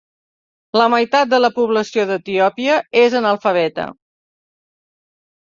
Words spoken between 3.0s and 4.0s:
és analfabeta.